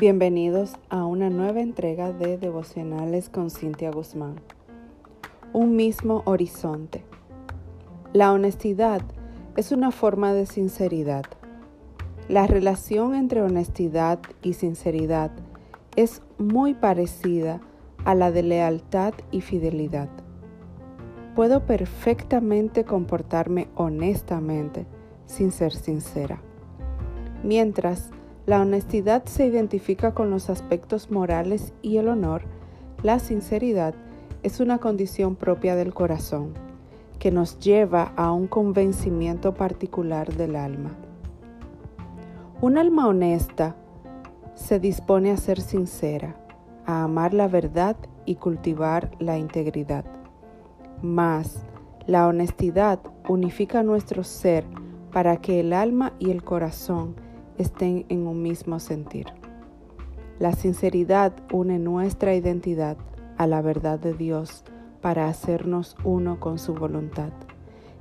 Bienvenidos 0.00 0.76
a 0.88 1.04
una 1.04 1.28
nueva 1.28 1.60
entrega 1.60 2.10
de 2.10 2.38
devocionales 2.38 3.28
con 3.28 3.50
Cintia 3.50 3.90
Guzmán. 3.90 4.36
Un 5.52 5.76
mismo 5.76 6.22
horizonte. 6.24 7.04
La 8.14 8.32
honestidad 8.32 9.02
es 9.58 9.72
una 9.72 9.90
forma 9.90 10.32
de 10.32 10.46
sinceridad. 10.46 11.26
La 12.30 12.46
relación 12.46 13.14
entre 13.14 13.42
honestidad 13.42 14.20
y 14.40 14.54
sinceridad 14.54 15.32
es 15.96 16.22
muy 16.38 16.72
parecida 16.72 17.60
a 18.06 18.14
la 18.14 18.30
de 18.30 18.42
lealtad 18.42 19.12
y 19.30 19.42
fidelidad. 19.42 20.08
Puedo 21.36 21.66
perfectamente 21.66 22.86
comportarme 22.86 23.68
honestamente 23.74 24.86
sin 25.26 25.52
ser 25.52 25.74
sincera. 25.74 26.40
Mientras 27.44 28.10
la 28.50 28.62
honestidad 28.62 29.26
se 29.26 29.46
identifica 29.46 30.12
con 30.12 30.28
los 30.28 30.50
aspectos 30.50 31.12
morales 31.12 31.72
y 31.82 31.98
el 31.98 32.08
honor, 32.08 32.42
la 33.00 33.20
sinceridad 33.20 33.94
es 34.42 34.58
una 34.58 34.78
condición 34.78 35.36
propia 35.36 35.76
del 35.76 35.94
corazón 35.94 36.54
que 37.20 37.30
nos 37.30 37.60
lleva 37.60 38.12
a 38.16 38.32
un 38.32 38.48
convencimiento 38.48 39.54
particular 39.54 40.34
del 40.34 40.56
alma. 40.56 40.96
Un 42.60 42.76
alma 42.76 43.06
honesta 43.06 43.76
se 44.56 44.80
dispone 44.80 45.30
a 45.30 45.36
ser 45.36 45.60
sincera, 45.60 46.34
a 46.86 47.04
amar 47.04 47.34
la 47.34 47.46
verdad 47.46 47.94
y 48.26 48.34
cultivar 48.34 49.12
la 49.20 49.38
integridad. 49.38 50.04
Mas, 51.02 51.64
la 52.08 52.26
honestidad 52.26 52.98
unifica 53.28 53.84
nuestro 53.84 54.24
ser 54.24 54.64
para 55.12 55.36
que 55.36 55.60
el 55.60 55.72
alma 55.72 56.14
y 56.18 56.32
el 56.32 56.42
corazón 56.42 57.29
estén 57.60 58.06
en 58.08 58.26
un 58.26 58.42
mismo 58.42 58.80
sentir. 58.80 59.26
La 60.38 60.52
sinceridad 60.52 61.32
une 61.52 61.78
nuestra 61.78 62.34
identidad 62.34 62.96
a 63.36 63.46
la 63.46 63.60
verdad 63.60 63.98
de 63.98 64.14
Dios 64.14 64.64
para 65.02 65.28
hacernos 65.28 65.96
uno 66.04 66.40
con 66.40 66.58
su 66.58 66.74
voluntad. 66.74 67.32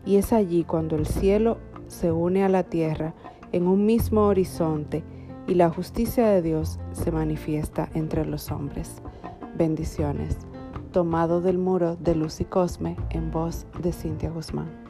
Y 0.05 0.15
es 0.15 0.31
allí 0.31 0.63
cuando 0.63 0.95
el 0.95 1.05
cielo 1.05 1.57
se 1.87 2.11
une 2.11 2.43
a 2.43 2.49
la 2.49 2.63
tierra 2.63 3.13
en 3.51 3.67
un 3.67 3.85
mismo 3.85 4.21
horizonte 4.21 5.03
y 5.47 5.55
la 5.55 5.69
justicia 5.69 6.27
de 6.27 6.41
Dios 6.41 6.79
se 6.93 7.11
manifiesta 7.11 7.89
entre 7.93 8.25
los 8.25 8.51
hombres. 8.51 9.01
Bendiciones. 9.57 10.37
Tomado 10.93 11.41
del 11.41 11.57
muro 11.57 11.95
de 11.97 12.15
Luz 12.15 12.39
y 12.39 12.45
Cosme 12.45 12.95
en 13.09 13.31
voz 13.31 13.65
de 13.81 13.91
Cintia 13.91 14.29
Guzmán. 14.29 14.88